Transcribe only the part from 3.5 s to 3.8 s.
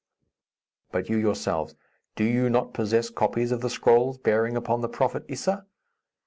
of the